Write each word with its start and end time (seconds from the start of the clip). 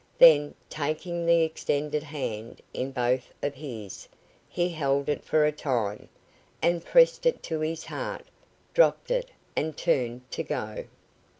Then, 0.17 0.55
taking 0.67 1.27
the 1.27 1.43
extended 1.43 2.01
hand 2.01 2.59
in 2.73 2.89
both 2.91 3.31
of 3.43 3.53
his, 3.53 4.07
he 4.49 4.69
held 4.69 5.09
it 5.09 5.23
for 5.23 5.45
a 5.45 5.51
time, 5.51 6.09
and 6.59 6.83
pressed 6.83 7.27
it 7.27 7.43
to 7.43 7.59
his 7.59 7.85
heart, 7.85 8.25
dropped 8.73 9.11
it, 9.11 9.29
and 9.55 9.77
turned 9.77 10.21
to 10.31 10.41
go. 10.41 10.85